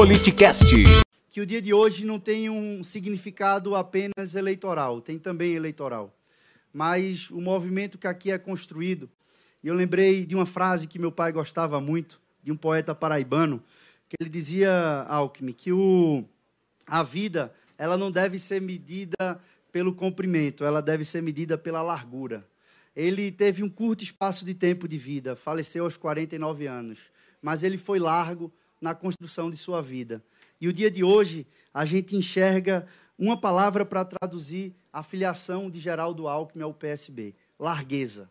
[0.00, 0.64] Politicast.
[1.30, 6.10] Que o dia de hoje não tem um significado apenas eleitoral, tem também eleitoral.
[6.72, 9.10] Mas o movimento que aqui é construído,
[9.62, 13.62] e eu lembrei de uma frase que meu pai gostava muito, de um poeta paraibano,
[14.08, 14.72] que ele dizia,
[15.06, 16.24] Alckmin, que o,
[16.86, 19.38] a vida ela não deve ser medida
[19.70, 22.48] pelo comprimento, ela deve ser medida pela largura.
[22.96, 27.00] Ele teve um curto espaço de tempo de vida, faleceu aos 49 anos,
[27.42, 28.50] mas ele foi largo
[28.80, 30.22] na construção de sua vida.
[30.60, 32.86] E o dia de hoje, a gente enxerga
[33.18, 38.30] uma palavra para traduzir a filiação de Geraldo Alckmin ao PSB: largueza.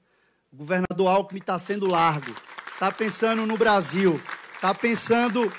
[0.51, 2.33] O governador Alckmin está sendo largo,
[2.73, 4.21] está pensando no Brasil,
[4.53, 5.51] está pensando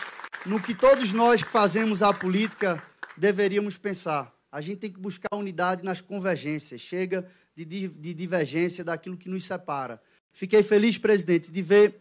[0.45, 2.83] no que todos nós que fazemos a política
[3.17, 4.35] deveríamos pensar.
[4.51, 6.81] A gente tem que buscar unidade nas convergências.
[6.81, 10.03] Chega de, de divergência daquilo que nos separa.
[10.33, 12.01] Fiquei feliz, presidente, de ver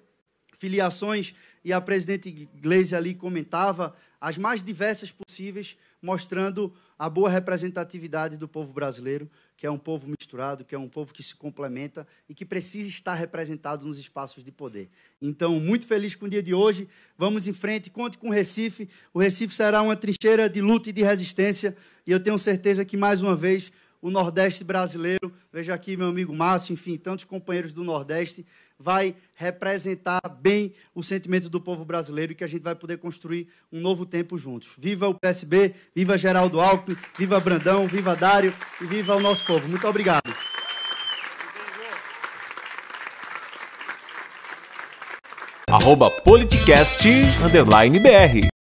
[0.57, 8.37] filiações, e a presidente Gleisi ali comentava, as mais diversas possíveis, mostrando a boa representatividade
[8.37, 12.05] do povo brasileiro, que é um povo misturado, que é um povo que se complementa
[12.27, 14.89] e que precisa estar representado nos espaços de poder.
[15.21, 16.87] Então, muito feliz com o dia de hoje.
[17.17, 18.89] Vamos em frente, conte com o Recife.
[19.13, 22.97] O Recife será uma trincheira de luta e de resistência, e eu tenho certeza que,
[22.97, 23.71] mais uma vez,
[24.01, 28.45] o Nordeste brasileiro, veja aqui meu amigo Márcio, enfim, tantos companheiros do Nordeste,
[28.79, 33.47] vai representar bem o sentimento do povo brasileiro e que a gente vai poder construir
[33.71, 34.71] um novo tempo juntos.
[34.77, 39.67] Viva o PSB, viva Geraldo Alckmin, viva Brandão, viva Dário e viva o nosso povo.
[39.67, 40.33] Muito obrigado.
[45.69, 47.07] Arroba politicast,
[47.43, 48.58] underline BR.